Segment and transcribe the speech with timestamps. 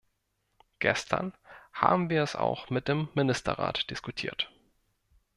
[0.79, 1.31] Gestern
[1.73, 4.51] haben wir es auch mit dem Ministerrat diskutiert.